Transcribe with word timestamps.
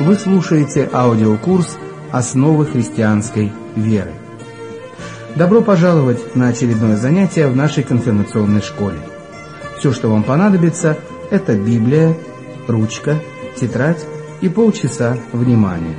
Вы 0.00 0.14
слушаете 0.14 0.88
аудиокурс 0.90 1.76
«Основы 2.10 2.64
христианской 2.64 3.52
веры». 3.76 4.12
Добро 5.36 5.60
пожаловать 5.60 6.34
на 6.34 6.48
очередное 6.48 6.96
занятие 6.96 7.48
в 7.48 7.54
нашей 7.54 7.84
конфирмационной 7.84 8.62
школе. 8.62 8.98
Все, 9.78 9.92
что 9.92 10.08
вам 10.08 10.22
понадобится, 10.22 10.96
это 11.30 11.54
Библия, 11.54 12.16
ручка, 12.66 13.20
тетрадь 13.60 14.02
и 14.40 14.48
полчаса 14.48 15.18
внимания. 15.32 15.96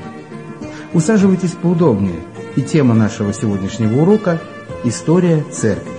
Усаживайтесь 0.94 1.52
поудобнее, 1.52 2.22
и 2.56 2.64
тема 2.64 2.96
нашего 2.96 3.32
сегодняшнего 3.34 4.02
урока– 4.02 4.42
«История 4.84 5.44
церкви». 5.52 5.92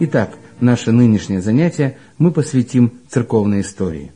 Итак, 0.00 0.30
наше 0.58 0.90
нынешнее 0.90 1.40
занятие 1.40 1.98
мы 2.18 2.32
посвятим 2.32 2.94
церковной 3.08 3.60
истории. 3.60 4.10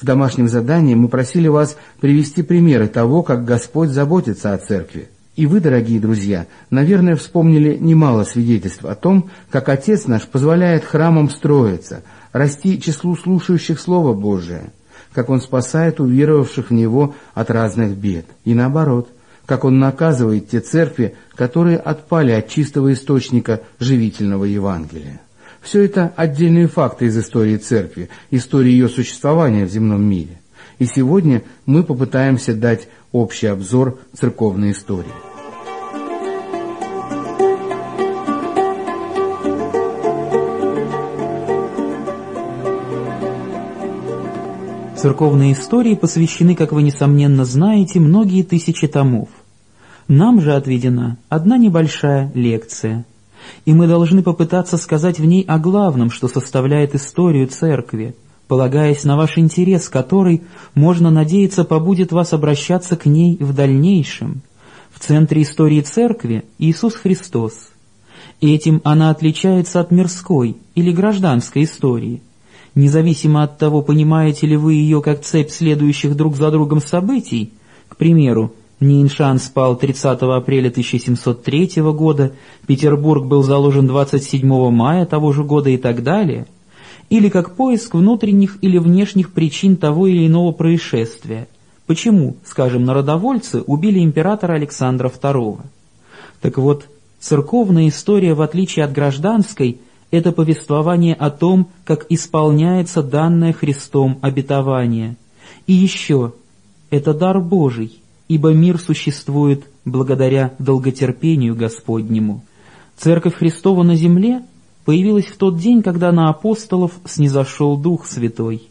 В 0.00 0.04
домашнем 0.04 0.48
задании 0.48 0.94
мы 0.94 1.08
просили 1.08 1.48
вас 1.48 1.76
привести 2.00 2.42
примеры 2.42 2.88
того, 2.88 3.22
как 3.22 3.44
Господь 3.44 3.90
заботится 3.90 4.54
о 4.54 4.58
церкви. 4.58 5.08
И 5.36 5.46
вы, 5.46 5.60
дорогие 5.60 5.98
друзья, 5.98 6.46
наверное, 6.70 7.16
вспомнили 7.16 7.76
немало 7.76 8.22
свидетельств 8.22 8.84
о 8.84 8.94
том, 8.94 9.30
как 9.50 9.68
Отец 9.68 10.06
наш 10.06 10.28
позволяет 10.28 10.84
храмам 10.84 11.28
строиться, 11.28 12.02
расти 12.32 12.80
числу 12.80 13.16
слушающих 13.16 13.80
Слово 13.80 14.14
Божие, 14.14 14.70
как 15.12 15.30
Он 15.30 15.40
спасает 15.40 15.98
уверовавших 15.98 16.70
в 16.70 16.72
Него 16.72 17.14
от 17.34 17.50
разных 17.50 17.96
бед. 17.96 18.26
И 18.44 18.54
наоборот, 18.54 19.08
как 19.44 19.64
Он 19.64 19.80
наказывает 19.80 20.50
те 20.50 20.60
церкви, 20.60 21.16
которые 21.34 21.78
отпали 21.78 22.30
от 22.30 22.48
чистого 22.48 22.92
источника 22.92 23.60
живительного 23.80 24.44
Евангелия. 24.44 25.20
Все 25.64 25.82
это 25.82 26.12
отдельные 26.14 26.68
факты 26.68 27.06
из 27.06 27.18
истории 27.18 27.56
церкви, 27.56 28.10
истории 28.30 28.70
ее 28.70 28.88
существования 28.90 29.64
в 29.64 29.70
земном 29.70 30.04
мире. 30.04 30.38
И 30.78 30.84
сегодня 30.84 31.42
мы 31.64 31.82
попытаемся 31.82 32.54
дать 32.54 32.86
общий 33.12 33.46
обзор 33.46 33.98
церковной 34.12 34.72
истории. 34.72 35.08
Церковные 44.98 45.54
истории 45.54 45.94
посвящены, 45.94 46.54
как 46.56 46.72
вы 46.72 46.82
несомненно 46.82 47.46
знаете, 47.46 48.00
многие 48.00 48.42
тысячи 48.42 48.86
томов. 48.86 49.30
Нам 50.08 50.42
же 50.42 50.54
отведена 50.54 51.16
одна 51.30 51.56
небольшая 51.56 52.30
лекция– 52.34 53.06
и 53.64 53.72
мы 53.72 53.86
должны 53.86 54.22
попытаться 54.22 54.76
сказать 54.76 55.18
в 55.18 55.24
ней 55.24 55.44
о 55.46 55.58
главном, 55.58 56.10
что 56.10 56.28
составляет 56.28 56.94
историю 56.94 57.46
церкви, 57.48 58.14
полагаясь 58.48 59.04
на 59.04 59.16
ваш 59.16 59.38
интерес, 59.38 59.88
который, 59.88 60.42
можно 60.74 61.10
надеяться, 61.10 61.64
побудет 61.64 62.12
вас 62.12 62.32
обращаться 62.32 62.96
к 62.96 63.06
ней 63.06 63.36
в 63.40 63.54
дальнейшем. 63.54 64.42
В 64.92 65.00
центре 65.00 65.42
истории 65.42 65.80
церкви 65.80 66.44
Иисус 66.58 66.94
Христос. 66.94 67.70
Этим 68.40 68.80
она 68.84 69.10
отличается 69.10 69.80
от 69.80 69.90
мирской 69.90 70.56
или 70.74 70.92
гражданской 70.92 71.64
истории. 71.64 72.22
Независимо 72.74 73.44
от 73.44 73.58
того, 73.58 73.82
понимаете 73.82 74.46
ли 74.46 74.56
вы 74.56 74.74
ее 74.74 75.00
как 75.00 75.22
цепь 75.22 75.50
следующих 75.50 76.16
друг 76.16 76.36
за 76.36 76.50
другом 76.50 76.80
событий, 76.80 77.52
к 77.88 77.96
примеру, 77.96 78.54
Ниншан 78.84 79.38
спал 79.38 79.76
30 79.76 80.22
апреля 80.22 80.68
1703 80.68 81.82
года, 81.92 82.32
Петербург 82.66 83.24
был 83.24 83.42
заложен 83.42 83.86
27 83.86 84.46
мая 84.70 85.06
того 85.06 85.32
же 85.32 85.42
года 85.42 85.70
и 85.70 85.76
так 85.76 86.02
далее, 86.02 86.46
или 87.10 87.28
как 87.28 87.56
поиск 87.56 87.94
внутренних 87.94 88.58
или 88.62 88.78
внешних 88.78 89.32
причин 89.32 89.76
того 89.76 90.06
или 90.06 90.26
иного 90.26 90.52
происшествия. 90.52 91.48
Почему, 91.86 92.36
скажем, 92.44 92.84
народовольцы 92.84 93.60
убили 93.60 94.00
императора 94.00 94.54
Александра 94.54 95.10
II? 95.10 95.60
Так 96.40 96.58
вот, 96.58 96.86
церковная 97.20 97.88
история, 97.88 98.34
в 98.34 98.40
отличие 98.40 98.84
от 98.84 98.92
гражданской, 98.92 99.80
это 100.10 100.32
повествование 100.32 101.14
о 101.14 101.30
том, 101.30 101.68
как 101.84 102.06
исполняется 102.08 103.02
данное 103.02 103.52
Христом 103.52 104.18
обетование. 104.22 105.16
И 105.66 105.72
еще, 105.72 106.32
это 106.90 107.12
дар 107.12 107.40
Божий, 107.40 108.00
ибо 108.28 108.52
мир 108.52 108.78
существует 108.78 109.64
благодаря 109.84 110.54
долготерпению 110.58 111.54
Господнему. 111.54 112.42
Церковь 112.96 113.34
Христова 113.34 113.82
на 113.82 113.96
земле 113.96 114.42
появилась 114.84 115.26
в 115.26 115.36
тот 115.36 115.58
день, 115.58 115.82
когда 115.82 116.12
на 116.12 116.28
апостолов 116.28 116.92
снизошел 117.04 117.76
Дух 117.76 118.06
Святой, 118.06 118.62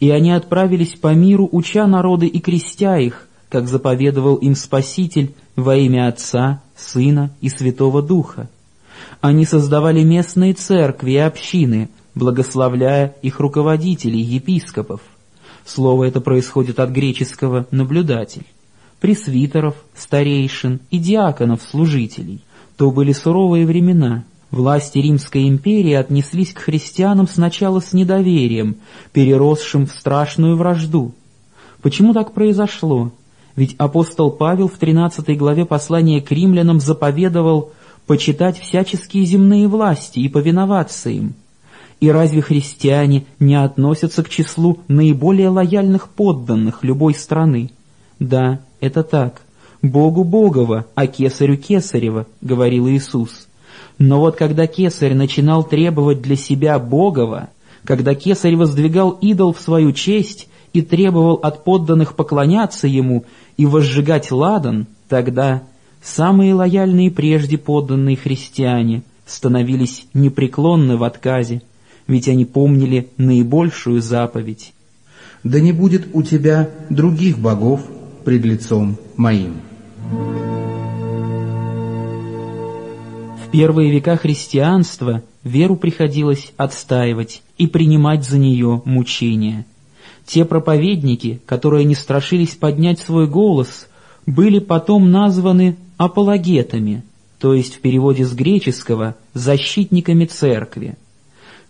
и 0.00 0.10
они 0.10 0.32
отправились 0.32 0.94
по 0.94 1.14
миру, 1.14 1.48
уча 1.50 1.86
народы 1.86 2.26
и 2.26 2.40
крестя 2.40 2.98
их, 2.98 3.28
как 3.48 3.68
заповедовал 3.68 4.36
им 4.36 4.54
Спаситель 4.54 5.34
во 5.56 5.76
имя 5.76 6.08
Отца, 6.08 6.62
Сына 6.76 7.30
и 7.40 7.48
Святого 7.48 8.02
Духа. 8.02 8.48
Они 9.20 9.44
создавали 9.44 10.02
местные 10.02 10.54
церкви 10.54 11.12
и 11.12 11.16
общины, 11.16 11.88
благословляя 12.14 13.14
их 13.22 13.40
руководителей, 13.40 14.20
епископов. 14.20 15.00
Слово 15.64 16.04
это 16.04 16.20
происходит 16.20 16.80
от 16.80 16.90
греческого 16.90 17.66
«наблюдатель» 17.70 18.46
пресвитеров, 19.02 19.74
старейшин 19.96 20.78
и 20.92 20.98
диаконов-служителей. 20.98 22.40
То 22.76 22.92
были 22.92 23.12
суровые 23.12 23.66
времена. 23.66 24.22
Власти 24.52 24.98
Римской 24.98 25.48
империи 25.48 25.94
отнеслись 25.94 26.52
к 26.52 26.60
христианам 26.60 27.26
сначала 27.26 27.80
с 27.80 27.92
недоверием, 27.92 28.76
переросшим 29.12 29.86
в 29.86 29.90
страшную 29.90 30.56
вражду. 30.56 31.14
Почему 31.82 32.14
так 32.14 32.32
произошло? 32.32 33.10
Ведь 33.56 33.74
апостол 33.76 34.30
Павел 34.30 34.68
в 34.68 34.78
13 34.78 35.36
главе 35.36 35.66
послания 35.66 36.20
к 36.20 36.30
римлянам 36.30 36.78
заповедовал 36.78 37.72
почитать 38.06 38.60
всяческие 38.60 39.24
земные 39.24 39.66
власти 39.66 40.20
и 40.20 40.28
повиноваться 40.28 41.10
им. 41.10 41.34
И 41.98 42.08
разве 42.08 42.40
христиане 42.40 43.24
не 43.40 43.56
относятся 43.56 44.22
к 44.22 44.28
числу 44.28 44.78
наиболее 44.86 45.48
лояльных 45.48 46.08
подданных 46.08 46.84
любой 46.84 47.14
страны? 47.14 47.72
Да, 48.22 48.60
это 48.80 49.02
так. 49.02 49.42
Богу 49.82 50.22
Богова, 50.22 50.86
а 50.94 51.08
кесарю 51.08 51.56
Кесарева, 51.56 52.26
говорил 52.40 52.88
Иисус. 52.88 53.48
Но 53.98 54.20
вот 54.20 54.36
когда 54.36 54.68
кесарь 54.68 55.14
начинал 55.14 55.64
требовать 55.64 56.22
для 56.22 56.36
себя 56.36 56.78
Богова, 56.78 57.48
когда 57.84 58.14
кесарь 58.14 58.54
воздвигал 58.54 59.10
идол 59.10 59.52
в 59.52 59.60
свою 59.60 59.90
честь 59.90 60.48
и 60.72 60.82
требовал 60.82 61.34
от 61.34 61.64
подданных 61.64 62.14
поклоняться 62.14 62.86
ему 62.86 63.24
и 63.56 63.66
возжигать 63.66 64.30
ладан, 64.30 64.86
тогда 65.08 65.64
самые 66.00 66.54
лояльные 66.54 67.10
прежде 67.10 67.58
подданные 67.58 68.16
христиане 68.16 69.02
становились 69.26 70.06
непреклонны 70.14 70.96
в 70.96 71.02
отказе, 71.02 71.60
ведь 72.06 72.28
они 72.28 72.44
помнили 72.44 73.08
наибольшую 73.16 74.00
заповедь. 74.00 74.74
«Да 75.42 75.58
не 75.58 75.72
будет 75.72 76.06
у 76.12 76.22
тебя 76.22 76.70
других 76.88 77.40
богов, 77.40 77.80
пред 78.22 78.44
лицом 78.44 78.96
моим». 79.16 79.60
В 83.44 83.50
первые 83.50 83.90
века 83.90 84.16
христианства 84.16 85.22
веру 85.44 85.76
приходилось 85.76 86.52
отстаивать 86.56 87.42
и 87.58 87.66
принимать 87.66 88.24
за 88.24 88.38
нее 88.38 88.82
мучения. 88.84 89.66
Те 90.24 90.44
проповедники, 90.44 91.40
которые 91.46 91.84
не 91.84 91.94
страшились 91.94 92.54
поднять 92.54 93.00
свой 93.00 93.26
голос, 93.26 93.88
были 94.26 94.58
потом 94.58 95.10
названы 95.10 95.76
апологетами, 95.96 97.02
то 97.38 97.54
есть 97.54 97.76
в 97.76 97.80
переводе 97.80 98.24
с 98.24 98.32
греческого 98.32 99.16
«защитниками 99.34 100.24
церкви». 100.26 100.96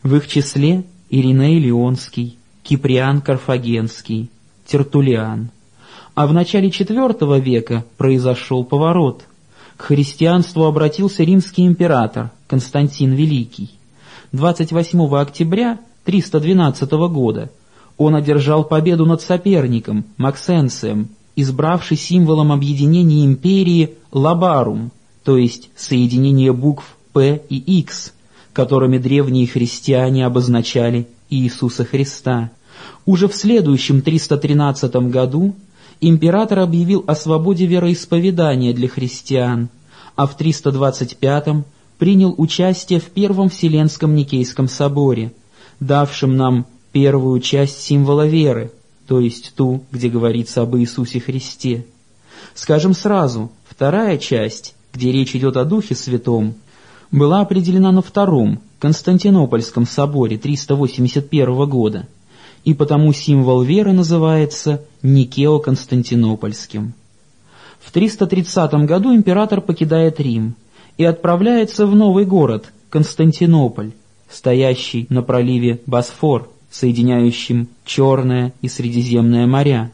В 0.02 0.16
их 0.16 0.28
числе 0.28 0.84
Ириней 1.10 1.58
Леонский, 1.58 2.36
Киприан 2.62 3.20
Карфагенский, 3.20 4.30
Тертулиан– 4.66 5.50
а 6.14 6.26
в 6.26 6.32
начале 6.32 6.68
IV 6.68 7.40
века 7.40 7.84
произошел 7.96 8.64
поворот. 8.64 9.24
К 9.76 9.82
христианству 9.82 10.64
обратился 10.64 11.24
римский 11.24 11.66
император 11.66 12.30
Константин 12.46 13.12
Великий. 13.12 13.70
28 14.32 15.14
октября 15.16 15.78
312 16.04 16.90
года 16.90 17.50
он 17.96 18.14
одержал 18.14 18.64
победу 18.64 19.06
над 19.06 19.22
соперником 19.22 20.04
Максенцием, 20.16 21.08
избравший 21.36 21.96
символом 21.96 22.52
объединения 22.52 23.24
империи 23.24 23.94
лабарум, 24.10 24.90
то 25.24 25.36
есть 25.36 25.70
соединение 25.76 26.52
букв 26.52 26.96
П 27.12 27.42
и 27.48 27.56
X, 27.80 28.12
которыми 28.52 28.98
древние 28.98 29.46
христиане 29.46 30.26
обозначали 30.26 31.08
Иисуса 31.30 31.84
Христа. 31.84 32.50
Уже 33.06 33.28
в 33.28 33.34
следующем 33.34 34.02
313 34.02 34.94
году 35.10 35.54
император 36.08 36.58
объявил 36.58 37.04
о 37.06 37.14
свободе 37.14 37.66
вероисповедания 37.66 38.74
для 38.74 38.88
христиан, 38.88 39.68
а 40.16 40.26
в 40.26 40.36
325-м 40.36 41.64
принял 41.98 42.34
участие 42.36 43.00
в 43.00 43.06
Первом 43.06 43.48
Вселенском 43.48 44.14
Никейском 44.14 44.68
соборе, 44.68 45.32
давшем 45.80 46.36
нам 46.36 46.66
первую 46.90 47.40
часть 47.40 47.80
символа 47.80 48.26
веры, 48.26 48.72
то 49.06 49.20
есть 49.20 49.54
ту, 49.54 49.84
где 49.92 50.08
говорится 50.08 50.62
об 50.62 50.76
Иисусе 50.76 51.20
Христе. 51.20 51.86
Скажем 52.54 52.92
сразу, 52.92 53.52
вторая 53.64 54.18
часть, 54.18 54.74
где 54.92 55.12
речь 55.12 55.34
идет 55.34 55.56
о 55.56 55.64
Духе 55.64 55.94
Святом, 55.94 56.54
была 57.10 57.40
определена 57.40 57.92
на 57.92 58.02
втором, 58.02 58.60
Константинопольском 58.80 59.86
соборе 59.86 60.38
381 60.38 61.68
года, 61.68 62.08
и 62.64 62.74
потому 62.74 63.12
символ 63.12 63.62
веры 63.62 63.92
называется 63.92 64.82
Никео-Константинопольским. 65.02 66.94
В 67.80 67.90
330 67.90 68.72
году 68.86 69.14
император 69.14 69.60
покидает 69.60 70.20
Рим 70.20 70.54
и 70.96 71.04
отправляется 71.04 71.86
в 71.86 71.94
новый 71.94 72.24
город, 72.24 72.72
Константинополь, 72.90 73.92
стоящий 74.30 75.06
на 75.08 75.22
проливе 75.22 75.80
Босфор, 75.86 76.50
соединяющим 76.70 77.68
Черное 77.84 78.52
и 78.62 78.68
Средиземное 78.68 79.46
моря. 79.46 79.90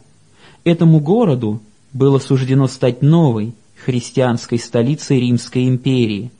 Этому 0.65 1.01
городу 1.01 1.61
было 1.93 2.19
суждено 2.19 2.67
стать 2.67 3.01
новой, 3.03 3.55
христианской 3.85 4.59
столицей 4.59 5.21
Римской 5.21 5.69
империи. 5.69 6.31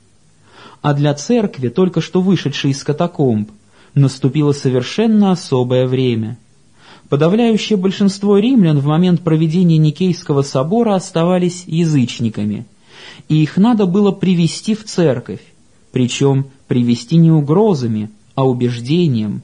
А 0.81 0.93
для 0.93 1.13
церкви, 1.13 1.69
только 1.69 1.99
что 1.99 2.21
вышедшей 2.21 2.71
из 2.71 2.83
катакомб, 2.83 3.49
наступило 3.95 4.51
совершенно 4.51 5.31
особое 5.31 5.87
время– 5.87 6.37
Подавляющее 7.09 7.75
большинство 7.75 8.37
римлян 8.37 8.79
в 8.79 8.85
момент 8.85 9.21
проведения 9.21 9.77
Никейского 9.77 10.43
собора 10.43 10.93
оставались 10.93 11.63
язычниками, 11.65 12.67
и 13.27 13.41
их 13.41 13.57
надо 13.57 13.87
было 13.87 14.11
привести 14.11 14.75
в 14.75 14.85
церковь, 14.85 15.41
причем 15.91 16.45
привести 16.67 17.17
не 17.17 17.31
угрозами, 17.31 18.11
а 18.35 18.47
убеждением. 18.47 19.41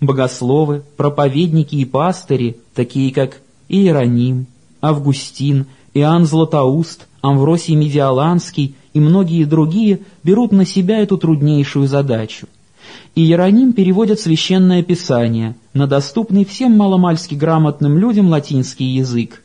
Богословы, 0.00 0.82
проповедники 0.96 1.74
и 1.74 1.84
пастыри, 1.84 2.58
такие 2.74 3.12
как 3.12 3.42
Иероним, 3.68 4.46
Августин, 4.80 5.66
Иоанн 5.92 6.24
Златоуст, 6.24 7.08
Амвросий 7.22 7.74
Медиаланский 7.74 8.76
и 8.94 9.00
многие 9.00 9.44
другие 9.44 10.00
берут 10.22 10.52
на 10.52 10.64
себя 10.64 11.00
эту 11.00 11.18
труднейшую 11.18 11.88
задачу– 11.88 12.46
Иероним 13.14 13.72
переводит 13.72 14.20
Священное 14.20 14.82
Писание 14.82 15.56
на 15.74 15.86
доступный 15.86 16.44
всем 16.44 16.76
маломальски 16.76 17.34
грамотным 17.34 17.98
людям 17.98 18.28
латинский 18.28 18.86
язык. 18.86 19.42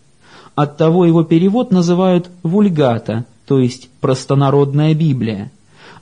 Оттого 0.54 1.06
его 1.06 1.24
перевод 1.24 1.72
называют 1.72 2.30
«вульгата», 2.44 3.26
то 3.46 3.60
есть 3.60 3.90
«простонародная 4.02 4.94
Библия». 4.94 5.52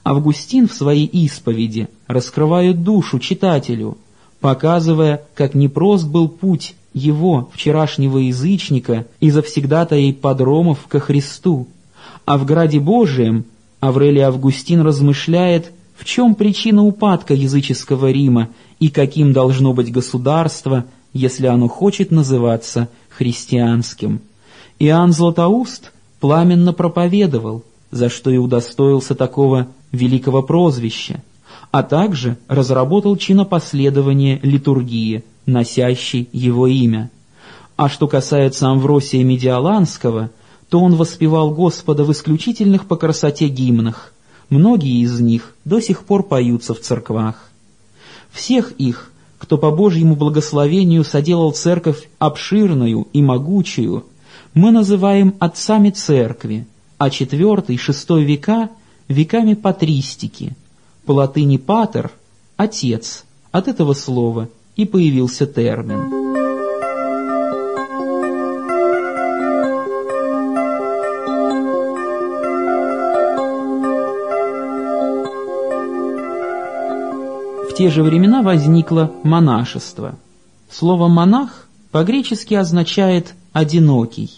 Августин 0.03 0.67
в 0.67 0.73
своей 0.73 1.05
исповеди 1.05 1.87
раскрывает 2.07 2.83
душу 2.83 3.19
читателю, 3.19 3.97
показывая, 4.41 5.23
как 5.33 5.55
непрост 5.55 6.05
был 6.05 6.27
путь 6.27 6.75
его, 6.93 7.49
вчерашнего 7.53 8.17
язычника, 8.17 9.05
и 9.21 9.31
завсегдатаей 9.31 10.13
подромов 10.13 10.87
ко 10.87 10.99
Христу. 10.99 11.67
А 12.25 12.37
в 12.37 12.45
Граде 12.45 12.79
Божием 12.79 13.45
Аврелий 13.79 14.21
Августин 14.21 14.81
размышляет– 14.81 15.71
в 15.95 16.05
чем 16.05 16.35
причина 16.35 16.83
упадка 16.83 17.33
языческого 17.33 18.11
Рима 18.11 18.49
и 18.79 18.89
каким 18.89 19.33
должно 19.33 19.73
быть 19.73 19.91
государство, 19.91 20.85
если 21.13 21.47
оно 21.47 21.67
хочет 21.67 22.11
называться 22.11 22.89
христианским? 23.09 24.21
Иоанн 24.79 25.13
Златоуст 25.13 25.91
пламенно 26.19 26.73
проповедовал, 26.73 27.63
за 27.91 28.09
что 28.09 28.31
и 28.31 28.37
удостоился 28.37 29.13
такого 29.13 29.67
великого 29.91 30.41
прозвища, 30.41 31.21
а 31.71 31.83
также 31.83 32.37
разработал 32.47 33.15
чинопоследование 33.17 34.39
литургии, 34.41 35.23
носящей 35.45 36.27
его 36.31 36.67
имя. 36.67 37.11
А 37.75 37.89
что 37.89 38.07
касается 38.07 38.67
Амвросия 38.67 39.23
Медиаланского, 39.23 40.29
то 40.69 40.79
он 40.79 40.95
воспевал 40.95 41.51
Господа 41.51 42.03
в 42.03 42.11
исключительных 42.11 42.87
по 42.87 42.95
красоте 42.95 43.47
гимнах, 43.47 44.12
Многие 44.53 45.01
из 45.01 45.19
них 45.19 45.55
до 45.65 45.79
сих 45.79 46.03
пор 46.03 46.21
поются 46.21 46.75
в 46.75 46.79
церквах. 46.79 47.49
Всех 48.31 48.73
их, 48.73 49.11
кто 49.39 49.57
по 49.57 49.71
Божьему 49.71 50.15
благословению 50.15 51.03
соделал 51.03 51.53
церковь 51.53 52.07
обширную 52.19 53.07
и 53.13 53.23
могучую, 53.23 54.05
мы 54.53 54.69
называем 54.69 55.33
отцами 55.39 55.89
церкви, 55.89 56.67
а 56.99 57.09
четвертый, 57.09 57.77
шестой 57.77 58.25
века– 58.25 58.69
веками 59.07 59.55
патристики. 59.55 60.55
По 61.07 61.13
латыни 61.13 61.57
«патер»– 61.57 62.11
«отец», 62.55 63.25
от 63.51 63.67
этого 63.67 63.93
слова 63.93 64.49
и 64.75 64.85
появился 64.85 65.47
термин. 65.47 66.22
В 77.73 77.75
те 77.75 77.89
же 77.89 78.03
времена 78.03 78.43
возникло 78.43 79.11
монашество. 79.23 80.15
Слово 80.69 81.07
«монах» 81.07 81.67
по-гречески 81.89 82.53
означает 82.53 83.33
«одинокий». 83.51 84.29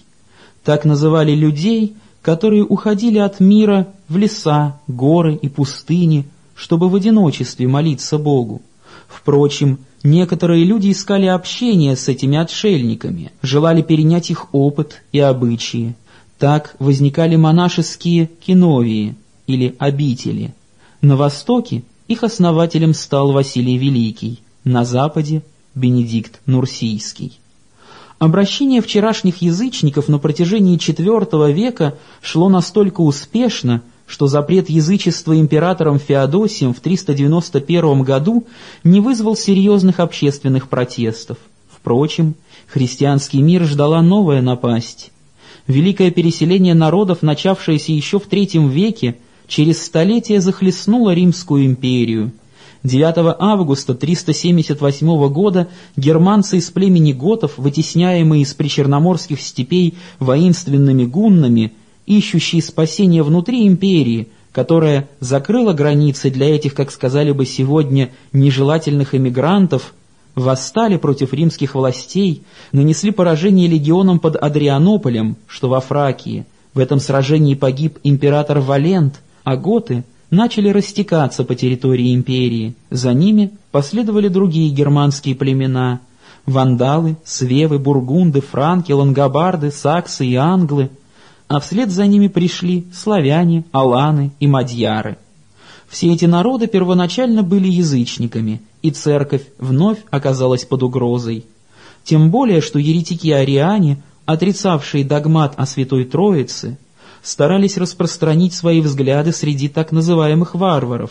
Так 0.63 0.85
называли 0.85 1.35
людей, 1.35 1.97
которые 2.21 2.63
уходили 2.63 3.17
от 3.17 3.41
мира 3.41 3.87
в 4.07 4.15
леса, 4.15 4.79
горы 4.87 5.35
и 5.35 5.49
пустыни, 5.49 6.23
чтобы 6.55 6.87
в 6.87 6.95
одиночестве 6.95 7.67
молиться 7.67 8.17
Богу. 8.17 8.61
Впрочем, 9.09 9.79
некоторые 10.01 10.63
люди 10.63 10.93
искали 10.93 11.25
общения 11.25 11.97
с 11.97 12.07
этими 12.07 12.37
отшельниками, 12.37 13.33
желали 13.41 13.81
перенять 13.81 14.31
их 14.31 14.47
опыт 14.53 15.01
и 15.11 15.19
обычаи. 15.19 15.97
Так 16.39 16.77
возникали 16.79 17.35
монашеские 17.35 18.27
киновии 18.27 19.15
или 19.45 19.75
обители. 19.77 20.53
На 21.01 21.17
Востоке 21.17 21.83
их 22.07 22.23
основателем 22.23 22.93
стал 22.93 23.31
Василий 23.31 23.77
Великий, 23.77 24.39
на 24.63 24.85
Западе– 24.85 25.43
Бенедикт 25.75 26.39
Нурсийский. 26.45 27.39
Обращение 28.17 28.81
вчерашних 28.81 29.41
язычников 29.41 30.07
на 30.07 30.19
протяжении 30.19 30.77
IV 30.77 31.51
века 31.51 31.97
шло 32.21 32.47
настолько 32.47 33.01
успешно, 33.01 33.81
что 34.07 34.27
запрет 34.27 34.69
язычества 34.69 35.37
императором 35.37 35.99
Феодосием 35.99 36.73
в 36.73 36.79
391 36.79 38.03
году 38.03 38.45
не 38.83 39.01
вызвал 39.01 39.35
серьезных 39.35 39.99
общественных 39.99 40.69
протестов. 40.69 41.37
Впрочем, 41.69 42.35
христианский 42.67 43.41
мир 43.41 43.63
ждала 43.65 44.01
новая 44.01 44.41
напасть. 44.41 45.11
Великое 45.67 46.11
переселение 46.11 46.73
народов, 46.73 47.21
начавшееся 47.21 47.91
еще 47.91 48.19
в 48.19 48.29
III 48.29 48.69
веке, 48.69 49.17
через 49.47 49.83
столетия 49.83 50.41
захлестнула 50.41 51.13
Римскую 51.13 51.65
империю. 51.65 52.31
9 52.83 53.35
августа 53.39 53.95
378 53.95 55.29
года 55.29 55.67
германцы 55.97 56.57
из 56.57 56.69
племени 56.69 57.13
готов, 57.13 57.57
вытесняемые 57.57 58.43
из 58.43 58.53
причерноморских 58.53 59.41
степей 59.41 59.95
воинственными 60.19 61.05
гуннами, 61.05 61.73
ищущие 62.05 62.61
спасения 62.61 63.23
внутри 63.23 63.65
империи, 63.65 64.27
которая 64.51 65.09
закрыла 65.19 65.73
границы 65.73 66.29
для 66.29 66.55
этих, 66.55 66.75
как 66.75 66.91
сказали 66.91 67.31
бы 67.31 67.47
сегодня, 67.47 68.11
нежелательных 68.33 69.15
эмигрантов, 69.15 69.93
восстали 70.35 70.97
против 70.97 71.33
римских 71.33 71.73
властей, 71.73 72.43
нанесли 72.71 73.09
поражение 73.09 73.67
легионам 73.67 74.19
под 74.19 74.35
Адрианополем, 74.35 75.37
что 75.47 75.69
во 75.69 75.79
Фракии. 75.79 76.45
В 76.73 76.79
этом 76.79 76.99
сражении 76.99 77.55
погиб 77.55 77.99
император 78.03 78.59
Валент, 78.59 79.21
а 79.45 79.55
готы 79.55 80.03
начали 80.29 80.67
растекаться 80.69 81.45
по 81.45 81.55
территории 81.55 82.13
империи. 82.13 82.75
За 82.89 83.13
ними 83.13 83.51
последовали 83.71 84.27
другие 84.27 84.69
германские 84.69 85.35
племена– 85.35 86.01
вандалы, 86.45 87.17
свевы, 87.23 87.79
бургунды, 87.79 88.41
франки, 88.41 88.91
лангобарды, 88.91 89.71
саксы 89.71 90.25
и 90.25 90.35
англы, 90.35 90.89
а 91.47 91.59
вслед 91.59 91.91
за 91.91 92.05
ними 92.07 92.27
пришли 92.27 92.85
славяне, 92.93 93.65
аланы 93.71 94.31
и 94.39 94.47
мадьяры. 94.47 95.17
Все 95.87 96.11
эти 96.11 96.25
народы 96.25 96.67
первоначально 96.67 97.43
были 97.43 97.67
язычниками, 97.67 98.61
и 98.81 98.91
церковь 98.91 99.43
вновь 99.59 99.99
оказалась 100.09 100.65
под 100.65 100.83
угрозой. 100.83 101.45
Тем 102.03 102.31
более, 102.31 102.61
что 102.61 102.79
еретики-ариане, 102.79 104.01
отрицавшие 104.25 105.05
догмат 105.05 105.53
о 105.57 105.65
Святой 105.65 106.05
Троице, 106.05 106.77
старались 107.25 107.77
распространить 107.77 108.53
свои 108.53 108.81
взгляды 108.81 109.31
среди 109.31 109.67
так 109.67 109.91
называемых 109.91 110.53
варваров. 110.53 111.09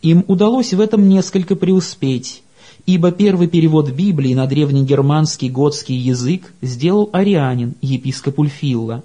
Им 0.00 0.24
удалось 0.28 0.72
в 0.72 0.80
этом 0.80 1.08
несколько 1.08 1.56
преуспеть, 1.56 2.44
ибо 2.86 3.10
первый 3.10 3.48
перевод 3.48 3.90
Библии 3.90 4.34
на 4.34 4.46
древнегерманский 4.46 5.48
готский 5.48 5.96
язык 5.96 6.52
сделал 6.62 7.10
арианин, 7.12 7.74
епископ 7.80 8.38
Ульфилла. 8.38 9.02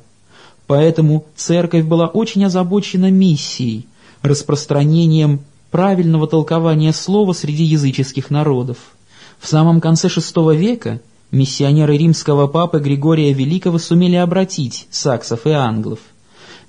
Поэтому 0.68 1.26
церковь 1.36 1.86
была 1.86 2.06
очень 2.06 2.46
озабочена 2.46 3.10
миссией, 3.10 3.88
распространением 4.22 5.40
правильного 5.72 6.28
толкования 6.28 6.94
слова 6.94 7.34
среди 7.34 7.64
языческих 7.64 8.30
народов. 8.30 8.78
В 9.40 9.48
самом 9.48 9.82
конце 9.82 10.08
VI 10.08 10.56
века 10.56 11.02
миссионеры 11.32 11.98
римского 11.98 12.46
папы 12.46 12.80
Григория 12.80 13.34
Великого 13.34 13.80
сумели 13.80 14.16
обратить 14.16 14.88
саксов 14.92 15.48
и 15.48 15.52
англов. 15.52 16.00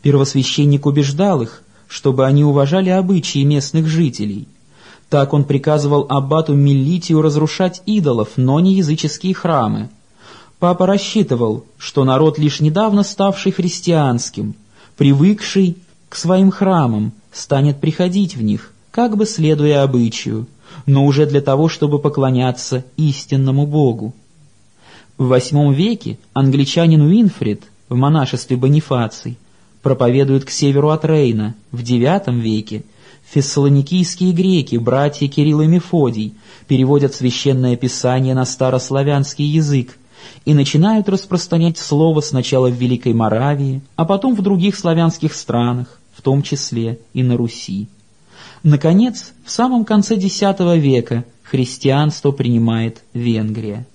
Первосвященник 0.02 0.86
убеждал 0.86 1.42
их, 1.42 1.62
чтобы 1.88 2.26
они 2.26 2.44
уважали 2.44 2.90
обычаи 2.90 3.42
местных 3.42 3.86
жителей. 3.86 4.46
Так 5.08 5.32
он 5.32 5.44
приказывал 5.44 6.06
аббату 6.08 6.54
Миллитию 6.54 7.22
разрушать 7.22 7.82
идолов, 7.86 8.30
но 8.36 8.60
не 8.60 8.74
языческие 8.74 9.34
храмы. 9.34 9.88
Папа 10.58 10.86
рассчитывал, 10.86 11.64
что 11.78 12.04
народ, 12.04 12.38
лишь 12.38 12.60
недавно 12.60 13.02
ставший 13.02 13.52
христианским, 13.52 14.54
привыкший 14.96 15.76
к 16.08 16.16
своим 16.16 16.50
храмам, 16.50 17.12
станет 17.32 17.80
приходить 17.80 18.36
в 18.36 18.42
них, 18.42 18.72
как 18.90 19.16
бы 19.16 19.24
следуя 19.24 19.82
обычаю, 19.82 20.46
но 20.84 21.06
уже 21.06 21.26
для 21.26 21.40
того, 21.40 21.68
чтобы 21.68 21.98
поклоняться 21.98 22.84
истинному 22.96 23.66
Богу. 23.66 24.14
В 25.16 25.32
VIII 25.32 25.72
веке 25.74 26.18
англичанин 26.32 27.00
Уинфрид 27.00 27.62
в 27.88 27.96
монашестве 27.96 28.56
Бонифаций 28.56 29.38
проповедует 29.88 30.44
к 30.44 30.50
северу 30.50 30.90
от 30.90 31.06
Рейна, 31.06 31.54
в 31.72 31.80
IX 31.80 32.38
веке 32.38 32.84
фессалоникийские 33.24 34.32
греки, 34.32 34.76
братья 34.76 35.26
Кирилл 35.28 35.62
и 35.62 35.66
Мефодий, 35.66 36.34
переводят 36.66 37.14
священное 37.14 37.74
писание 37.74 38.34
на 38.34 38.44
старославянский 38.44 39.46
язык 39.46 39.96
и 40.44 40.52
начинают 40.52 41.08
распространять 41.08 41.78
слово 41.78 42.20
сначала 42.20 42.68
в 42.68 42.74
Великой 42.74 43.14
Моравии, 43.14 43.80
а 43.96 44.04
потом 44.04 44.34
в 44.34 44.42
других 44.42 44.76
славянских 44.76 45.32
странах, 45.32 45.98
в 46.14 46.20
том 46.20 46.42
числе 46.42 46.98
и 47.14 47.22
на 47.22 47.38
Руси. 47.38 47.88
Наконец, 48.62 49.32
в 49.46 49.50
самом 49.50 49.86
конце 49.86 50.16
X 50.16 50.42
века 50.76 51.24
христианство 51.44 52.30
принимает 52.30 53.00
Венгрия. 53.14 53.86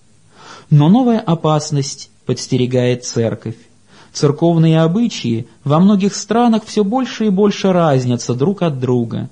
Но 0.71 0.89
новая 0.89 1.19
опасность 1.19 2.09
подстерегает 2.25 3.05
церковь. 3.05 3.57
Церковные 4.13 4.81
обычаи 4.81 5.47
во 5.63 5.79
многих 5.79 6.13
странах 6.13 6.63
все 6.65 6.83
больше 6.83 7.25
и 7.25 7.29
больше 7.29 7.73
разнятся 7.73 8.35
друг 8.35 8.61
от 8.61 8.79
друга. 8.79 9.29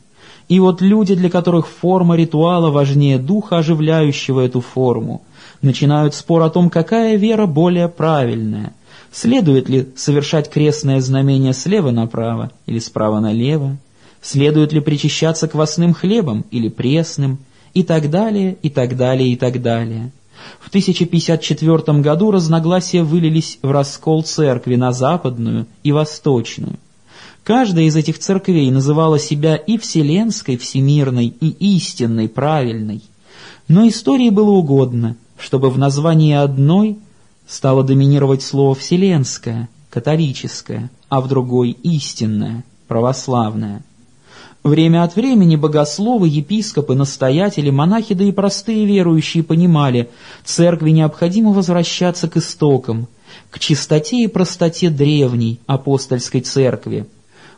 И 0.49 0.59
вот 0.59 0.81
люди, 0.81 1.13
для 1.13 1.29
которых 1.29 1.67
форма 1.67 2.15
ритуала 2.15 2.71
важнее 2.71 3.19
духа, 3.19 3.59
оживляющего 3.59 4.41
эту 4.41 4.59
форму, 4.59 5.21
начинают 5.61 6.15
спор 6.15 6.41
о 6.41 6.49
том, 6.49 6.71
какая 6.71 7.15
вера 7.15 7.45
более 7.45 7.87
правильная. 7.89 8.73
Следует 9.11 9.69
ли 9.69 9.87
совершать 9.95 10.49
крестное 10.49 10.99
знамение 10.99 11.53
слева 11.53 11.91
направо 11.91 12.51
или 12.65 12.79
справа 12.79 13.19
налево? 13.19 13.77
Следует 14.21 14.73
ли 14.73 14.79
причащаться 14.79 15.47
квасным 15.47 15.93
хлебом 15.93 16.43
или 16.49 16.69
пресным? 16.69 17.37
И 17.73 17.83
так 17.83 18.09
далее, 18.09 18.57
и 18.61 18.69
так 18.69 18.97
далее, 18.97 19.29
и 19.29 19.35
так 19.35 19.61
далее. 19.61 20.11
В 20.59 20.69
1054 20.69 21.99
году 21.99 22.31
разногласия 22.31 23.03
вылились 23.03 23.59
в 23.61 23.71
раскол 23.71 24.23
церкви 24.23 24.75
на 24.75 24.91
западную 24.91 25.67
и 25.83 25.91
восточную. 25.91 26.77
Каждая 27.43 27.85
из 27.85 27.95
этих 27.95 28.19
церквей 28.19 28.69
называла 28.69 29.17
себя 29.17 29.55
и 29.55 29.77
вселенской, 29.77 30.57
всемирной, 30.57 31.27
и 31.27 31.75
истинной, 31.75 32.29
правильной. 32.29 33.01
Но 33.67 33.87
истории 33.87 34.29
было 34.29 34.51
угодно, 34.51 35.15
чтобы 35.37 35.69
в 35.69 35.77
названии 35.77 36.35
одной 36.35 36.99
стало 37.47 37.83
доминировать 37.83 38.43
слово 38.43 38.75
«вселенское», 38.75 39.69
«католическое», 39.89 40.91
а 41.09 41.19
в 41.19 41.27
другой 41.27 41.71
«истинное», 41.71 42.63
«православное». 42.87 43.83
Время 44.63 45.03
от 45.03 45.15
времени 45.15 45.55
богословы, 45.55 46.27
епископы, 46.27 46.93
настоятели, 46.93 47.71
монахи, 47.71 48.13
да 48.13 48.23
и 48.23 48.31
простые 48.31 48.85
верующие 48.85 49.43
понимали, 49.43 50.09
церкви 50.45 50.91
необходимо 50.91 51.51
возвращаться 51.51 52.29
к 52.29 52.37
истокам, 52.37 53.07
к 53.49 53.57
чистоте 53.57 54.23
и 54.23 54.27
простоте 54.27 54.91
древней 54.91 55.59
апостольской 55.65 56.41
церкви. 56.41 57.07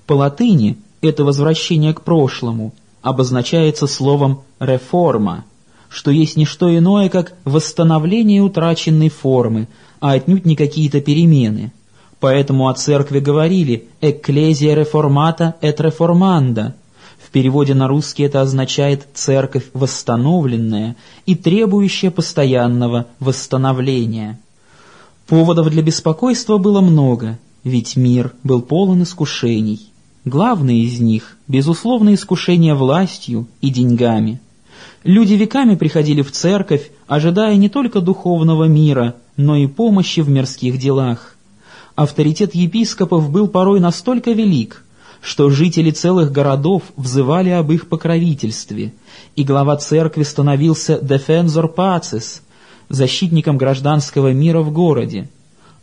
По 0.07 0.13
латыни 0.13 0.77
это 1.01 1.25
возвращение 1.25 1.93
к 1.93 2.03
прошлому 2.03 2.73
обозначается 3.01 3.85
словом 3.85 4.43
«реформа», 4.61 5.43
что 5.89 6.09
есть 6.09 6.37
не 6.37 6.45
что 6.45 6.75
иное, 6.75 7.09
как 7.09 7.33
восстановление 7.43 8.41
утраченной 8.41 9.09
формы, 9.09 9.67
а 9.99 10.13
отнюдь 10.13 10.45
не 10.45 10.55
какие-то 10.55 11.01
перемены. 11.01 11.73
Поэтому 12.21 12.69
о 12.69 12.73
церкви 12.73 13.19
говорили 13.19 13.89
«экклезия 13.99 14.73
реформата 14.73 15.55
et 15.61 15.75
реформанда», 15.83 16.75
в 16.77 16.82
переводе 17.33 17.73
на 17.73 17.89
русский 17.89 18.23
это 18.23 18.41
означает 18.41 19.07
«церковь 19.13 19.65
восстановленная» 19.73 20.95
и 21.25 21.35
требующая 21.35 22.11
постоянного 22.11 23.07
восстановления. 23.19 24.39
Поводов 25.27 25.69
для 25.69 25.81
беспокойства 25.81 26.57
было 26.57 26.79
много, 26.79 27.39
ведь 27.63 27.97
мир 27.97 28.33
был 28.43 28.61
полон 28.61 29.03
искушений. 29.03 29.89
Главное 30.23 30.75
из 30.75 31.01
них– 31.01 31.37
безусловно 31.47 32.13
искушение 32.13 32.75
властью 32.75 33.47
и 33.59 33.69
деньгами. 33.69 34.39
Люди 35.03 35.33
веками 35.33 35.75
приходили 35.75 36.21
в 36.21 36.31
церковь, 36.31 36.91
ожидая 37.07 37.55
не 37.57 37.67
только 37.67 37.99
духовного 37.99 38.65
мира, 38.65 39.15
но 39.35 39.57
и 39.57 39.67
помощи 39.67 40.21
в 40.21 40.29
мирских 40.29 40.77
делах. 40.77 41.35
Авторитет 41.95 42.55
епископов 42.55 43.29
был 43.31 43.47
порой 43.47 43.79
настолько 43.79 44.31
велик, 44.31 44.85
что 45.23 45.49
жители 45.49 45.89
целых 45.89 46.33
городов 46.33 46.83
взывали 46.97 47.49
об 47.49 47.71
их 47.71 47.87
покровительстве, 47.87 48.93
и 49.37 49.45
глава 49.45 49.77
церкви 49.77 50.23
становился 50.23 50.97
«defensor 50.97 51.73
pacis»— 51.73 52.41
защитником 52.89 53.57
гражданского 53.57 54.33
мира 54.33 54.59
в 54.59 54.73
городе, 54.73 55.29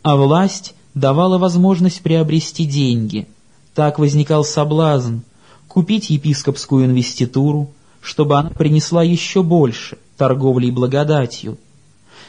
а 0.03 0.15
власть 0.15 0.75
давала 0.93 1.39
возможность 1.39 2.01
приобрести 2.01 2.65
деньги. 2.65 3.27
Так 3.73 3.97
возникал 3.97 4.45
соблазн 4.45 5.21
купить 5.67 6.11
епископскую 6.11 6.85
инвеституру, 6.85 7.71
чтобы 7.99 8.37
она 8.37 8.51
принесла 8.51 9.01
еще 9.01 9.41
больше 9.41 9.97
торговлей 10.17 10.69
благодатью. 10.69 11.57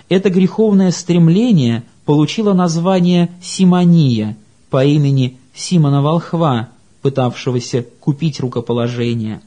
Это 0.09 0.31
греховное 0.31 0.91
стремление 0.91 1.83
получило 2.07 2.55
название 2.55 3.31
«симония» 3.43 4.35
по 4.71 4.83
имени 4.83 5.37
Симона 5.55 6.01
Волхва, 6.01 6.71
пытавшегося 7.03 7.85
купить 8.01 8.41
рукоположение. 8.41 9.43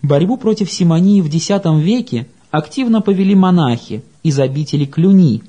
Борьбу 0.00 0.36
против 0.36 0.72
симонии 0.72 1.20
в 1.20 1.26
X 1.26 1.50
веке 1.82 2.26
активно 2.50 3.02
повели 3.02 3.34
монахи 3.34 4.02
из 4.22 4.38
обители 4.38 4.84
Клюни. 4.84 5.42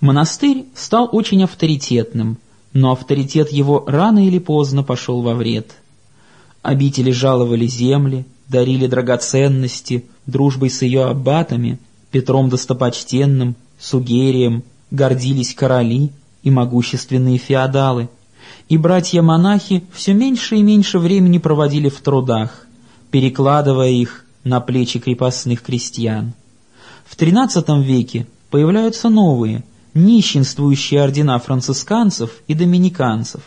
Монастырь 0.00 0.66
стал 0.74 1.08
очень 1.12 1.44
авторитетным, 1.44 2.38
но 2.72 2.92
авторитет 2.92 3.52
его 3.52 3.84
рано 3.86 4.26
или 4.26 4.38
поздно 4.38 4.82
пошел 4.82 5.22
во 5.22 5.34
вред. 5.34 5.72
Обители 6.62 7.10
жаловали 7.10 7.66
земли, 7.66 8.24
дарили 8.48 8.86
драгоценности, 8.86 10.06
дружбой 10.26 10.70
с 10.70 10.82
ее 10.82 11.04
аббатами, 11.04 11.78
Петром 12.10 12.48
Достопочтенным, 12.48 13.56
Сугерием, 13.78 14.62
гордились 14.90 15.54
короли 15.54 16.10
и 16.42 16.50
могущественные 16.50 17.38
феодалы– 17.38 18.08
и 18.68 18.76
братья-монахи 18.76 19.84
все 19.92 20.14
меньше 20.14 20.56
и 20.56 20.62
меньше 20.62 20.98
времени 20.98 21.38
проводили 21.38 21.88
в 21.88 22.00
трудах, 22.00 22.66
перекладывая 23.10 23.90
их 23.90 24.24
на 24.42 24.60
плечи 24.60 24.98
крепостных 24.98 25.62
крестьян. 25.62 26.32
В 27.06 27.16
XIII 27.16 27.82
веке 27.82 28.26
появляются 28.50 29.08
новые, 29.08 29.64
нищенствующие 29.94 31.02
ордена 31.02 31.38
францисканцев 31.38 32.30
и 32.48 32.54
доминиканцев, 32.54 33.42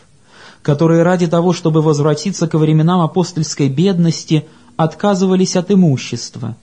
которые 0.62 1.04
ради 1.04 1.28
того, 1.28 1.54
чтобы 1.54 1.82
возвратиться 1.82 2.48
к 2.48 2.58
временам 2.58 3.02
апостольской 3.02 3.70
бедности, 3.70 4.46
отказывались 4.76 5.56
от 5.56 5.72
имущества. 5.72 6.56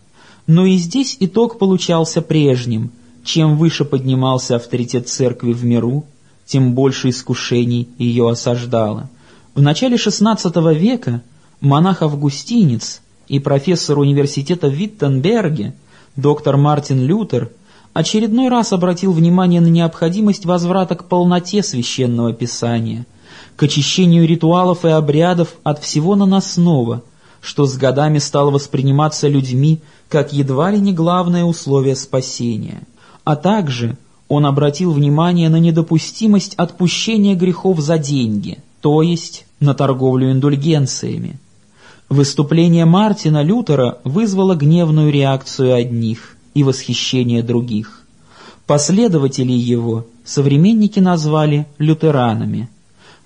Но 0.47 0.65
и 0.65 0.77
здесь 0.77 1.17
итог 1.21 1.59
получался 1.59 2.23
прежним. 2.23 2.91
Чем 3.25 3.57
выше 3.57 3.85
поднимался 3.85 4.57
авторитет 4.57 5.09
церкви 5.09 5.53
в 5.53 5.65
миру, 5.65 6.05
тем 6.47 6.75
больше 6.75 7.11
искушений 7.11 7.89
ее 7.99 8.29
осаждало. 8.29 9.09
В 9.55 9.63
начале 9.63 9.97
XVI 9.97 10.75
века 10.75 11.23
монах-августинец 11.61 13.01
и 13.29 13.39
профессор 13.39 13.99
университета 13.99 14.69
в 14.69 14.75
Виттенберге, 14.75 15.75
доктор 16.17 16.57
Мартин 16.57 17.01
Лютер, 17.05 17.51
очередной 17.93 18.49
раз 18.49 18.73
обратил 18.73 19.13
внимание 19.13 19.61
на 19.61 19.69
необходимость 19.69 20.45
возврата 20.45 20.95
к 20.97 21.09
полноте 21.09 21.63
священного 21.63 22.33
писания, 22.33 23.07
к 23.57 23.63
очищению 23.63 24.27
ритуалов 24.27 24.85
и 24.85 24.89
обрядов 24.89 25.55
от 25.63 25.83
всего 25.83 26.17
наносного, 26.17 27.03
что 27.41 27.67
с 27.67 27.77
годами 27.77 28.19
стало 28.19 28.51
восприниматься 28.51 29.29
людьми 29.29 29.81
как 30.09 30.33
едва 30.33 30.71
ли 30.71 30.79
не 30.79 30.93
главное 30.93 31.45
условие 31.45 31.97
спасения, 31.97 32.83
а 33.25 33.37
также 33.37 33.97
он 34.35 34.47
обратил 34.47 34.93
внимание 34.93 35.49
на 35.49 35.57
недопустимость 35.61 36.55
отпущения 36.57 37.35
грехов 37.35 37.81
за 37.81 37.99
деньги, 37.99 38.59
то 38.81 39.01
есть 39.01 39.47
на 39.61 39.75
торговлю 39.75 40.33
индульгенциями. 40.33 41.39
Выступление 42.09 42.85
Мартина 42.85 43.43
Лютера 43.43 43.99
вызвало 44.05 44.55
гневную 44.55 45.13
реакцию 45.13 45.75
одних 45.75 46.37
и 46.53 46.63
восхищение 46.63 47.43
других. 47.43 48.03
Последователей 48.67 49.57
его 49.57 50.07
современники 50.25 50.99
назвали 50.99 51.67
лютеранами. 51.79 52.69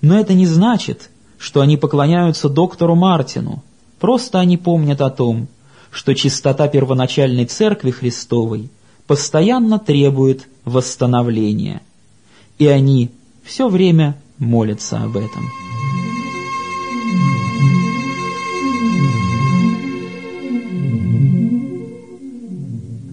Но 0.01 0.17
это 0.17 0.33
не 0.33 0.45
значит, 0.45 1.09
что 1.37 1.61
они 1.61 1.75
поклоняются 1.75 2.49
доктору 2.49 2.95
Мартину. 2.95 3.63
Просто 3.99 4.39
они 4.39 4.57
помнят 4.57 5.01
о 5.01 5.09
том, 5.09 5.47
что 5.91 6.13
чистота 6.13 6.67
первоначальной 6.67 7.45
Церкви 7.45 7.91
Христовой 7.91 8.69
постоянно 9.07 9.79
требует 9.79 10.47
восстановления. 10.69 11.81
И 12.57 12.67
они 12.67 13.11
все 13.43 13.67
время 13.67 14.15
молятся 14.37 15.03
об 15.03 15.17
этом. 15.17 15.43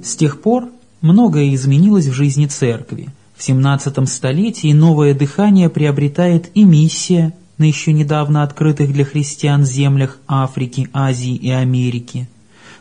С 0.03 0.15
тех 0.15 0.41
пор 0.41 0.69
многое 1.01 1.53
изменилось 1.55 2.07
в 2.07 2.13
жизни 2.13 2.47
церкви. 2.47 3.09
В 3.37 3.43
17 3.43 4.09
столетии 4.09 4.73
новое 4.73 5.15
дыхание 5.15 5.69
приобретает 5.69 6.51
и 6.55 6.65
миссия 6.65 7.35
на 7.59 7.65
еще 7.65 7.93
недавно 7.93 8.43
открытых 8.43 8.93
для 8.93 9.05
христиан 9.05 9.65
землях 9.65 10.19
Африки, 10.29 10.89
Азии 10.93 11.35
и 11.35 11.51
Америки. 11.51 12.29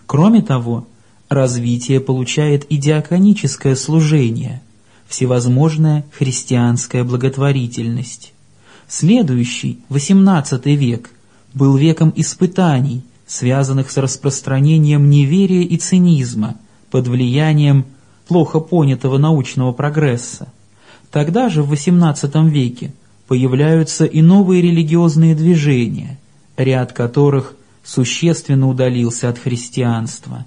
Кроме 0.06 0.42
того, 0.42 0.88
развитие 1.30 2.00
получает 2.00 2.66
и 2.66 2.78
диаконическое 2.78 3.76
служение, 3.76 4.62
всевозможная 5.08 6.06
христианская 6.12 7.04
благотворительность. 7.04 8.34
Следующий, 8.88 9.80
XVIII 9.90 10.76
век, 10.76 11.10
был 11.54 11.76
веком 11.76 12.14
испытаний, 12.16 13.04
связанных 13.26 13.90
с 13.90 13.98
распространением 13.98 15.10
неверия 15.10 15.64
и 15.64 15.78
цинизма 15.78 16.56
под 16.92 17.08
влиянием 17.08 17.86
плохо 18.28 18.60
понятого 18.60 19.18
научного 19.18 19.72
прогресса. 19.72 20.48
Тогда 21.12 21.50
же, 21.50 21.64
в 21.64 21.72
XVIII 21.72 22.50
веке, 22.50 22.94
появляются 23.28 24.06
и 24.06 24.22
новые 24.22 24.62
религиозные 24.62 25.36
движения, 25.36 26.20
ряд 26.58 26.94
которых 26.94 27.56
существенно 27.84 28.68
удалился 28.68 29.30
от 29.30 29.40
христианства. 29.40 30.46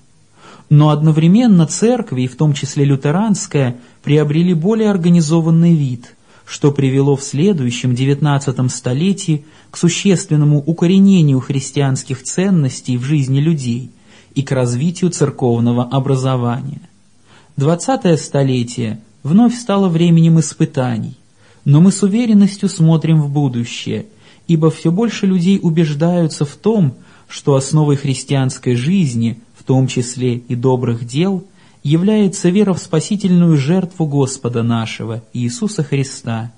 Но 0.71 0.91
одновременно 0.91 1.67
церкви, 1.67 2.27
в 2.27 2.37
том 2.37 2.53
числе 2.53 2.85
лютеранская, 2.85 3.77
приобрели 4.03 4.53
более 4.53 4.91
организованный 4.91 5.75
вид, 5.75 6.15
что 6.45 6.73
привело 6.73 7.17
в 7.17 7.23
следующем 7.23 7.93
XIX 7.93 8.69
столетии 8.69 9.45
к 9.71 9.77
существенному 9.77 10.59
укоренению 10.59 11.41
христианских 11.41 12.23
ценностей 12.23 12.97
в 12.97 13.03
жизни 13.03 13.41
людей 13.41 13.91
и 14.35 14.43
к 14.43 14.53
развитию 14.53 15.11
церковного 15.11 15.85
образования. 15.85 16.83
Двадцатое 17.57 18.17
столетие 18.17 19.01
вновь 19.23 19.55
стало 19.55 19.89
временем 19.89 20.39
испытаний, 20.39 21.17
но 21.65 21.81
мы 21.81 21.93
с 21.93 22.03
уверенностью 22.03 22.69
смотрим 22.69 23.21
в 23.21 23.31
будущее, 23.31 24.07
ибо 24.47 24.71
все 24.71 24.91
больше 24.91 25.27
людей 25.27 25.59
убеждаются 25.61 26.45
в 26.45 26.55
том, 26.57 26.95
что 27.29 27.57
основой 27.57 27.97
христианской 27.97 28.75
жизни, 28.75 29.41
том 29.69 29.87
числе 29.87 30.37
и 30.37 30.55
добрых 30.55 31.07
дел, 31.07 31.45
является 31.83 32.49
вера 32.49 32.73
в 32.73 32.79
спасительную 32.79 33.59
жертву 33.59 34.07
Господа 34.07 34.63
нашего, 34.63 35.23
Иисуса 35.35 35.85
Христа. 35.85 36.51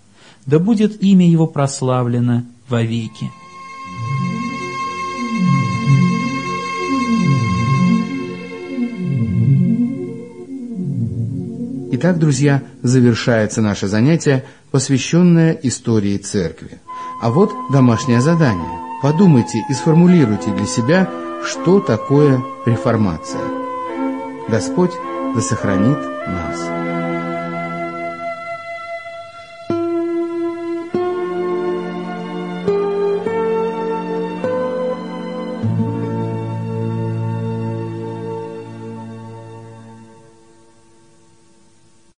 Да 0.47 0.61
будет 0.61 1.03
имя 1.03 1.29
Его 1.29 1.49
прославлено 1.49 2.45
вовеки. 2.69 3.29
Итак, 11.93 12.21
друзья, 12.21 12.63
завершается 12.83 13.61
наше 13.61 13.89
занятие, 13.89 14.45
посвященное 14.71 15.59
истории 15.65 16.17
церкви. 16.17 16.81
А 17.21 17.31
вот 17.31 17.51
домашнее 17.73 18.21
задание. 18.21 18.79
Подумайте 19.03 19.59
и 19.69 19.75
сформулируйте 19.75 20.55
для 20.55 20.67
себя, 20.67 21.11
что 21.45 21.81
такое 21.81 22.43
реформация. 22.67 23.43
Господь 24.49 24.93
да 25.35 25.41
сохранит 25.41 25.99
нас. 26.27 26.90